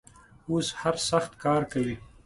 [0.49, 1.95] اوس هر سخت کار کوي.